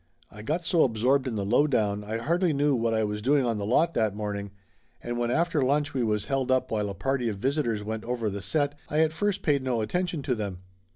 [0.31, 3.59] I got so absorbed in the lowdown I hardly knew what I was doing on
[3.59, 4.49] the lot that morning
[4.99, 8.27] and when after lunch we was held up while a party of visitors went over
[8.27, 10.63] the set I at first paid no attention to them.